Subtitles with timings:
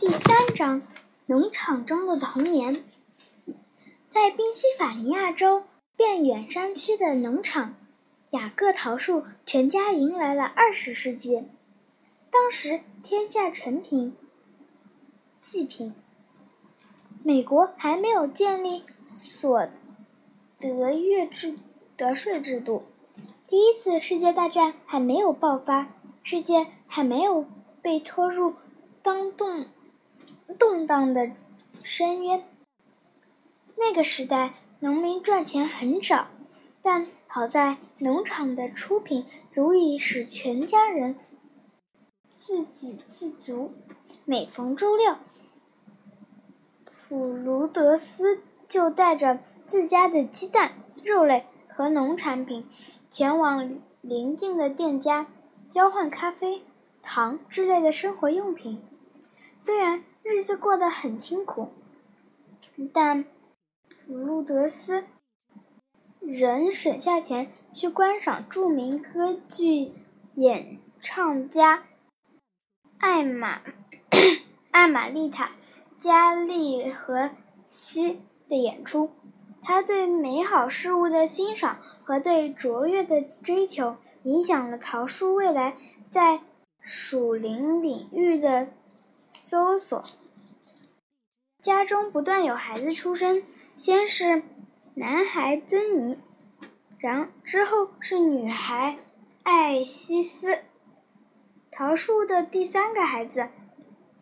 [0.00, 0.82] 第三章：
[1.26, 2.84] 农场中的童年。
[4.08, 5.64] 在宾夕法尼亚州
[5.96, 7.74] 边远山区的农场，
[8.30, 11.42] 雅各桃树全家迎来了二十世纪。
[12.30, 14.14] 当时天下成品
[15.40, 15.92] 济贫，
[17.24, 19.68] 美国还没有建立所
[20.60, 21.56] 得月制
[21.96, 22.84] 得税制度，
[23.48, 25.88] 第一次世界大战还没有爆发，
[26.22, 27.44] 世界还没有
[27.82, 28.54] 被拖入
[29.02, 29.66] 当动。
[30.58, 31.30] 动荡的
[31.82, 32.44] 深渊。
[33.76, 36.28] 那个时代，农民赚钱很少，
[36.82, 41.16] 但好在农场的出品足以使全家人
[42.28, 43.72] 自给自足。
[44.24, 45.16] 每逢周六，
[46.84, 52.68] 普鲁德斯就带着自家的鸡蛋、肉类和农产品，
[53.08, 55.26] 前往邻近的店家
[55.70, 56.62] 交换咖啡、
[57.00, 58.82] 糖之类的生活用品。
[59.58, 61.70] 虽然，日子过得很清苦，
[62.92, 63.24] 但
[64.04, 65.04] 普鲁德斯
[66.20, 69.94] 仍省下钱去观赏著名歌剧
[70.34, 71.84] 演唱家
[72.98, 73.62] 艾玛
[74.70, 75.52] 艾玛丽塔
[75.98, 77.30] 加利和
[77.70, 79.10] 西的演出。
[79.62, 85.74] 他对美好事物的欣赏和对卓越的追求，影响了桃树未来
[86.10, 86.42] 在
[86.82, 88.68] 属灵领域的。
[89.30, 90.02] 搜索，
[91.62, 93.42] 家中不断有孩子出生，
[93.74, 94.42] 先是
[94.94, 96.18] 男孩珍妮，
[96.98, 98.98] 然之后是女孩
[99.42, 100.60] 艾西斯。
[101.70, 103.50] 桃树的第三个孩子，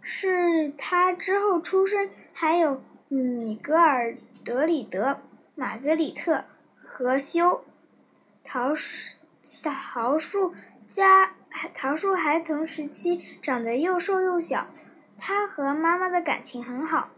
[0.00, 5.20] 是他之后出生，还有米格尔德里德、
[5.54, 6.44] 玛格里特
[6.76, 7.64] 和修。
[8.42, 10.52] 桃树桃树
[10.88, 11.36] 家
[11.72, 14.66] 桃树孩童时期长得又瘦又小。
[15.18, 17.10] 他和妈妈的感情很好，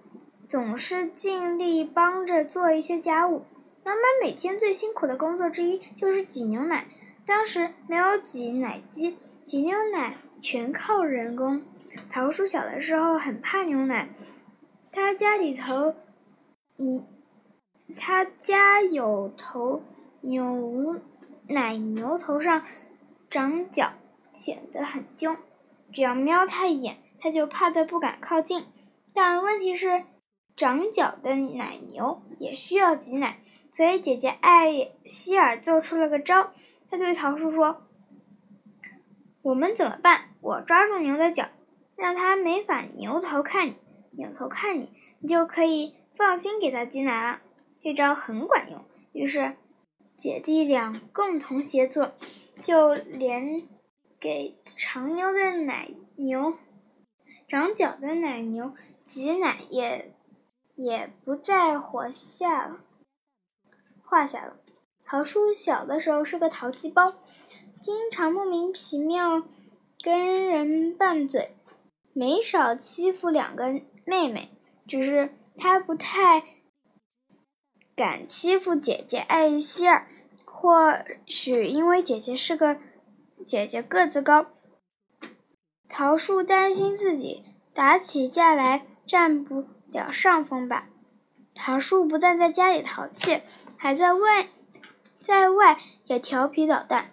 [0.46, 3.44] 总是尽力帮着做一些家务。
[3.84, 6.86] 妈妈每天最辛苦的工作之一就是挤牛奶。
[7.26, 11.62] 当时没有挤奶机，挤牛奶全靠人工。
[12.08, 14.08] 桃树小的时候很怕牛奶，
[14.92, 15.94] 他家里头，
[16.76, 17.04] 你，
[17.96, 19.82] 他家有头
[20.20, 21.00] 牛
[21.48, 22.62] 奶牛头上
[23.28, 23.92] 长角，
[24.32, 25.36] 显得很凶，
[25.92, 26.98] 只要瞄他一眼。
[27.20, 28.66] 他就怕得不敢靠近，
[29.12, 30.04] 但问题是，
[30.56, 33.40] 长角的奶牛也需要挤奶，
[33.70, 36.52] 所以姐姐艾希尔做出了个招。
[36.90, 37.82] 她对桃树说
[39.42, 40.30] ：“我们怎么办？
[40.40, 41.46] 我抓住牛的脚，
[41.96, 43.76] 让它没法牛头看你，
[44.12, 44.90] 扭头看你，
[45.20, 47.42] 你就可以放心给它挤奶了。”
[47.80, 48.84] 这招很管用。
[49.12, 49.56] 于是，
[50.16, 52.12] 姐弟俩共同协作，
[52.62, 53.68] 就连
[54.18, 56.54] 给长牛的奶牛。
[57.48, 60.14] 长角的奶牛挤奶也
[60.74, 62.80] 也不在话下了。
[64.04, 64.58] 话下了。
[65.02, 67.14] 桃树小的时候是个淘气包，
[67.80, 69.42] 经常莫名其妙
[70.04, 71.56] 跟人拌嘴，
[72.12, 74.50] 没少欺负两个妹妹。
[74.86, 76.44] 只是他不太
[77.96, 80.06] 敢欺负姐姐艾希尔，
[80.44, 82.78] 或许因为姐姐是个
[83.46, 84.50] 姐姐个子高。
[85.88, 90.86] 桃树担心自己打起架来占不了上风吧。
[91.54, 93.42] 桃树不但在家里淘气，
[93.76, 94.48] 还在外，
[95.20, 97.10] 在外也调皮捣蛋。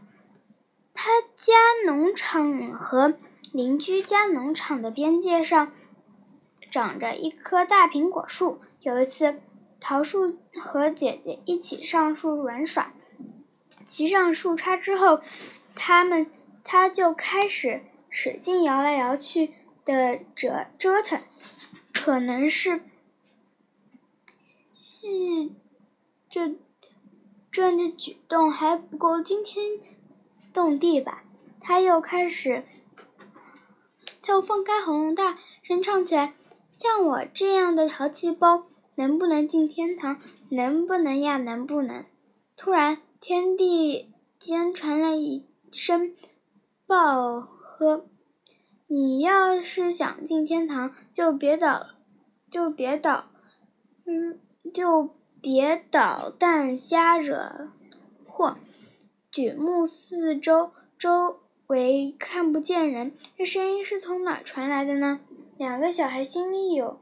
[0.93, 1.53] 他家
[1.85, 3.15] 农场和
[3.51, 5.71] 邻居家农场的边界上
[6.69, 8.61] 长着一棵大苹果树。
[8.81, 9.39] 有一次，
[9.79, 12.93] 桃树和姐姐一起上树玩耍，
[13.85, 15.21] 骑上树杈之后，
[15.73, 16.29] 他们
[16.63, 17.81] 他就开始。
[18.17, 19.51] 使劲摇来摇去
[19.83, 21.19] 的折折腾，
[21.93, 22.81] 可能是
[24.63, 25.53] 细
[26.29, 26.55] 这
[27.51, 29.65] 这的举动还不够惊天
[30.53, 31.25] 动地吧？
[31.59, 32.63] 他又开始，
[34.21, 36.35] 他又放开喉咙大声唱起来
[36.71, 38.63] ：“像我这样的淘气包，
[38.95, 40.21] 能不能进天堂？
[40.47, 41.35] 能不能呀？
[41.35, 42.05] 能不能？”
[42.55, 46.15] 突然，天地间传来一声
[46.87, 47.53] 暴。
[47.77, 48.07] 喝，
[48.87, 51.87] 你要是想进天堂，就别捣，
[52.51, 53.25] 就别捣，
[54.05, 54.39] 嗯，
[54.71, 55.09] 就
[55.41, 57.71] 别捣蛋瞎惹
[58.27, 58.57] 祸。
[59.31, 65.19] 举目四周，周围看不见人，这声音是从哪传来的呢？
[65.57, 66.99] 两个小孩心里有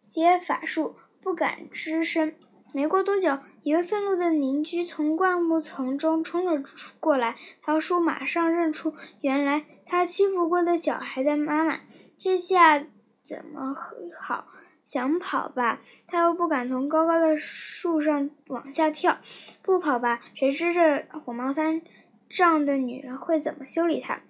[0.00, 2.32] 些法术，不敢吱声。
[2.76, 7.34] 没过多久，一位愤怒的邻居从灌木丛中冲了出过来。
[7.62, 8.92] 桃树马上认出，
[9.22, 11.80] 原来他欺负过的小孩的妈妈。
[12.18, 12.86] 这下
[13.22, 13.74] 怎么
[14.20, 14.46] 好？
[14.84, 19.22] 想跑吧，他又不敢从高高的树上往下跳；
[19.62, 21.80] 不跑吧，谁知这火冒三
[22.28, 24.20] 丈的女人会怎么修理他？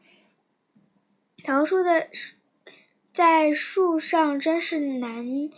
[1.43, 2.07] 桃树的
[3.13, 5.51] 在树上真是难，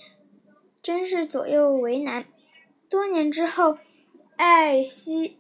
[0.81, 2.25] 真是左右为难。
[2.89, 3.79] 多年之后，
[4.37, 5.39] 艾希，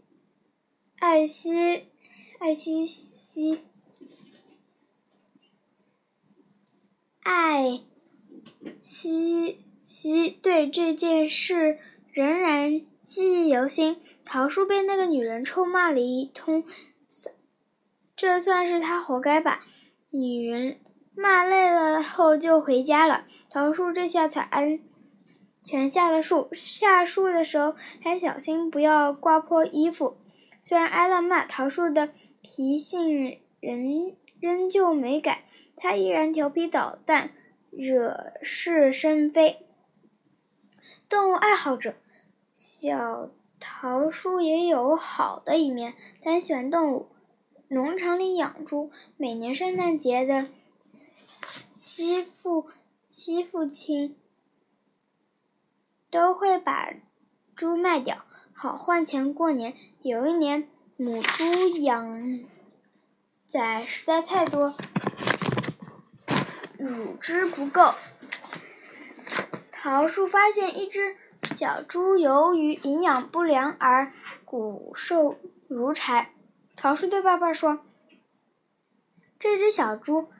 [0.99, 1.87] 艾希，
[2.39, 3.62] 艾希希，
[7.23, 7.81] 艾。
[8.81, 11.79] 西西对这件事
[12.12, 14.00] 仍然记忆犹新。
[14.25, 16.65] 桃树被那个女人臭骂了一通，
[18.15, 19.65] 这算是他活该吧。
[20.11, 20.79] 女人
[21.15, 23.27] 骂累了后就回家了。
[23.50, 24.79] 桃树这下才安
[25.63, 26.49] 全下了树。
[26.53, 30.17] 下树的时候还小心不要刮破衣服。
[30.63, 32.11] 虽然挨了骂，桃树的
[32.43, 35.45] 脾性仍仍旧没改，
[35.77, 37.33] 它依然调皮捣蛋。
[37.71, 39.67] 惹是生非。
[41.09, 41.95] 动物爱好者
[42.55, 47.09] 小桃树也有好的一面，他喜欢动物。
[47.69, 50.49] 农场里养猪，每年圣诞节的
[51.13, 52.67] 西父
[53.11, 54.17] 西父亲
[56.11, 56.91] 都会把
[57.55, 58.25] 猪卖掉，
[58.55, 59.75] 好换钱过年。
[60.03, 61.45] 有一年，母猪
[61.81, 62.41] 养
[63.47, 64.75] 崽实在太多。
[66.79, 67.95] 乳汁不够，
[69.73, 74.13] 桃树发现一只小猪由于营养不良而
[74.45, 76.33] 骨瘦如柴。
[76.77, 77.81] 桃树对爸爸说
[79.39, 80.31] ：“这只小猪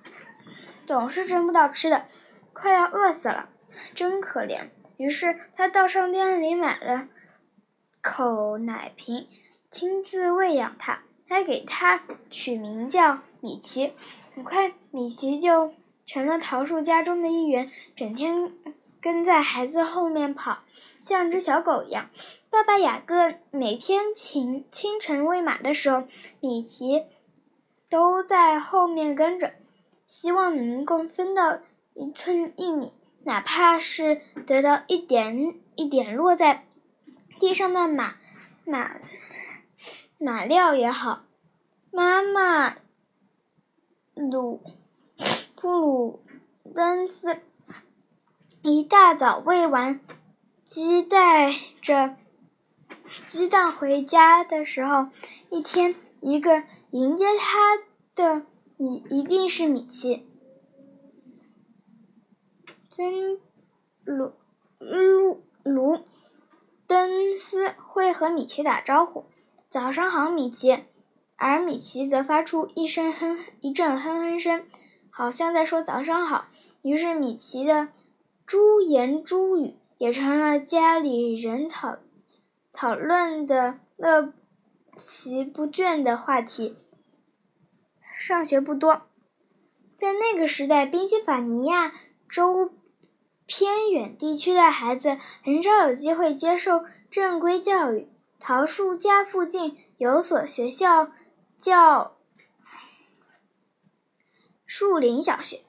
[0.87, 2.07] 总是争不到吃的，
[2.53, 3.51] 快要饿死了，
[3.95, 7.09] 真可怜。”于是他到商店里买了
[8.03, 9.27] 口奶瓶，
[9.71, 13.95] 亲自喂养它，还给它取名叫米奇。
[14.35, 15.73] 很快，米奇就。
[16.11, 18.51] 成了桃树家中的一员，整天
[18.99, 20.61] 跟在孩子后面跑，
[20.99, 22.09] 像只小狗一样。
[22.49, 26.05] 爸爸雅各每天清清晨喂马的时候，
[26.41, 27.05] 米奇
[27.91, 29.53] 都在后面跟着，
[30.07, 31.59] 希望能够分到
[31.93, 32.95] 一寸玉米，
[33.25, 36.65] 哪怕是得到一点一点落在
[37.41, 38.17] 地上的马
[38.65, 38.97] 马
[40.19, 41.25] 马料也好。
[41.91, 42.77] 妈妈，
[44.15, 44.63] 鲁。
[45.61, 46.23] 布鲁
[46.73, 47.37] 登斯
[48.63, 49.99] 一大早喂完
[50.63, 52.15] 鸡，带着
[53.27, 55.09] 鸡蛋回家的时候，
[55.51, 56.63] 一天一个
[56.93, 57.77] 迎接他
[58.15, 60.28] 的一一定是米奇。
[62.89, 63.39] 真
[64.03, 64.33] 鲁
[64.79, 65.99] 鲁鲁
[66.87, 69.27] 登斯会和米奇打招呼
[69.69, 70.85] ：“早上好，米奇。”
[71.37, 74.65] 而米奇则发出一声哼一阵哼哼声。
[75.11, 76.47] 好像在说早上好，
[76.81, 77.89] 于是米奇的
[78.47, 81.99] 猪言猪语也成了家里人讨
[82.73, 84.33] 讨论的乐
[84.97, 86.75] 其不倦的话题。
[88.15, 89.03] 上学不多，
[89.97, 91.93] 在那个时代，宾夕法尼亚
[92.29, 92.71] 州
[93.49, 98.07] 偏远地区的孩子很少有机会接受正规教育。
[98.39, 101.11] 桃树家附近有所学校，
[101.57, 102.15] 叫。
[104.67, 105.63] 树林小学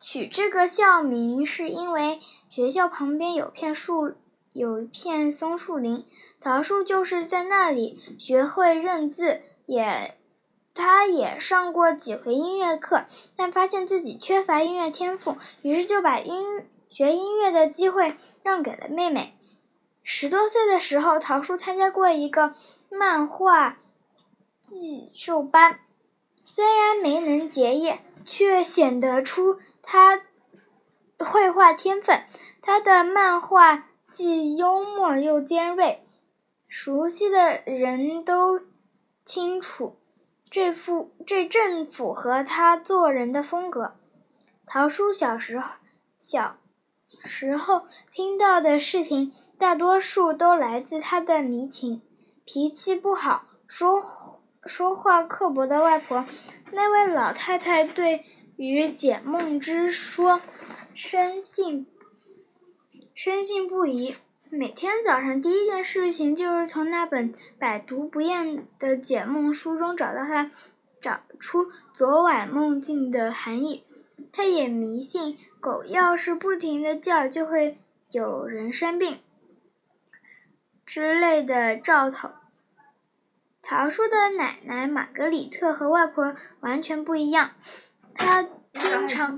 [0.00, 4.14] 取这个校名是因为学校旁边有片树，
[4.54, 6.06] 有一片松树林。
[6.40, 10.16] 桃树就是在那里学会认字，也
[10.72, 13.04] 他也上过几回音乐课，
[13.36, 19.38] 但发现自己缺乏音乐天赋，于是就把音学音乐的机会让给了妹妹。
[20.02, 22.54] 十多岁的时候，桃树参加过一个
[22.90, 23.78] 漫画
[24.62, 25.80] 技术班，
[26.44, 28.00] 虽然没能结业。
[28.28, 30.20] 却显得出他
[31.16, 32.24] 绘画天分。
[32.60, 36.02] 他的漫画既幽默又尖锐，
[36.66, 38.60] 熟悉的人都
[39.24, 39.96] 清楚，
[40.50, 43.94] 这副这正符合他做人的风格。
[44.66, 45.76] 桃叔小时候
[46.18, 46.58] 小
[47.26, 52.00] 时候听到的事情，大多数都来自他的迷情。
[52.46, 56.24] 脾气不好，说说话刻薄的外婆。
[56.72, 58.24] 那位老太太对
[58.56, 60.40] 于解梦之说
[60.94, 61.86] 深信
[63.14, 64.16] 深信不疑，
[64.48, 70.50] 每天早上第一件事情就是从那本百读不厌的解梦书中找到他
[71.00, 73.84] 找出昨晚梦境的含义。
[74.36, 77.78] 他也迷信狗要是不停的叫，就会
[78.10, 79.18] 有人生病
[80.84, 82.32] 之类的兆头。
[83.62, 87.52] 桃树的奶奶玛格里特和外婆完全不一样，
[88.12, 89.34] 她经常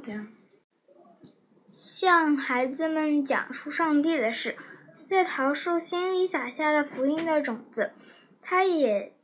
[1.68, 4.56] 向孩子们讲述上帝的事，
[5.04, 7.92] 在桃树心里撒下了福音的种子。
[8.42, 9.14] 他也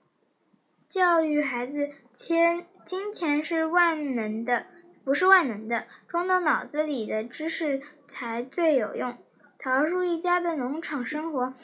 [0.88, 4.66] 教育孩子：钱、金钱是万能的，
[5.05, 9.17] 不是万能的，装到脑子里的知识才最有用。
[9.59, 11.55] 桃树一家的农场生活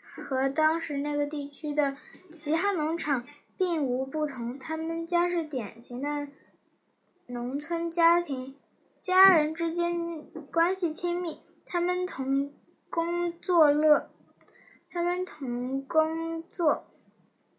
[0.00, 1.96] 和当时那个地区的
[2.30, 3.26] 其他农场
[3.56, 6.28] 并无不同，他们家是典型的
[7.26, 8.56] 农村家庭。
[9.00, 12.52] 家人之间关系亲密，他们同
[12.90, 14.10] 工作乐，
[14.90, 16.86] 他们同工作，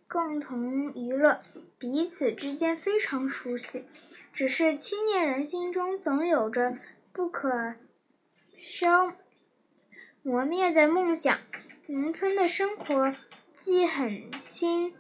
[0.10, 1.40] 共同娱乐，
[1.78, 3.86] 彼此之间非常熟悉。
[4.38, 6.78] 只是青年人心中总有着
[7.12, 7.74] 不可
[8.60, 9.12] 消
[10.22, 11.36] 磨灭的梦想。
[11.88, 13.16] 农村的生活
[13.52, 14.94] 既很辛，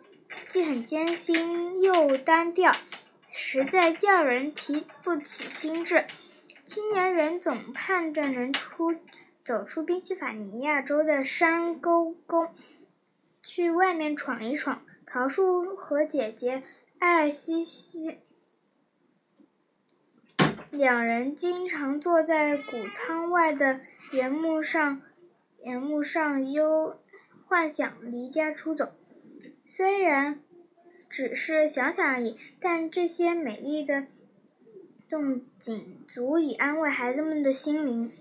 [0.48, 2.75] 既很艰辛，又单调，
[3.29, 6.08] 实在叫人提不起兴致。
[6.65, 8.96] 青年人总盼着能出
[9.46, 12.48] 走出宾夕法尼亚州的山沟沟，
[13.44, 14.82] 去外面闯一闯。
[15.06, 16.63] 桃树和姐姐
[16.98, 18.17] 艾西西
[20.71, 23.81] 两人经常坐在谷仓外的
[24.12, 25.01] 原木上，
[25.63, 27.00] 原木上悠
[27.47, 28.93] 幻想离家出走。
[29.63, 30.39] 虽然
[31.09, 34.07] 只是想想而已，但这些美丽的。
[35.09, 38.12] 动景足以安慰孩子们的心灵。